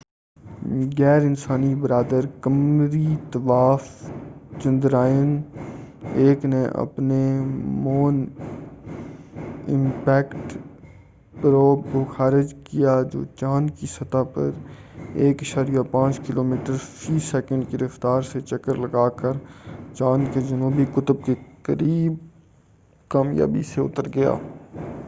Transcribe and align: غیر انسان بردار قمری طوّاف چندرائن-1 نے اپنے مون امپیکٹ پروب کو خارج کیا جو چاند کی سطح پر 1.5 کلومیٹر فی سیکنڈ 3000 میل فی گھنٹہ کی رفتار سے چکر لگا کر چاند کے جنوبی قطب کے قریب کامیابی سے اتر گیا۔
غیر 0.97 1.21
انسان 1.21 1.75
بردار 1.75 2.23
قمری 2.41 3.15
طوّاف 3.31 3.83
چندرائن-1 4.63 6.45
نے 6.45 6.65
اپنے 6.65 7.41
مون 7.63 8.25
امپیکٹ 9.67 10.53
پروب 11.41 11.81
کو 11.91 12.03
خارج 12.03 12.53
کیا 12.63 13.01
جو 13.13 13.23
چاند 13.35 13.69
کی 13.79 13.87
سطح 13.87 14.23
پر 14.33 14.49
1.5 15.15 16.19
کلومیٹر 16.27 16.73
فی 16.83 17.19
سیکنڈ 17.19 17.31
3000 17.31 17.33
میل 17.33 17.37
فی 17.37 17.49
گھنٹہ 17.49 17.71
کی 17.71 17.77
رفتار 17.77 18.21
سے 18.21 18.41
چکر 18.41 18.75
لگا 18.75 19.09
کر 19.09 19.31
چاند 19.93 20.33
کے 20.33 20.41
جنوبی 20.41 20.85
قطب 20.93 21.23
کے 21.25 21.33
قریب 21.63 22.13
کامیابی 23.07 23.63
سے 23.63 23.81
اتر 23.81 24.07
گیا۔ 24.15 24.33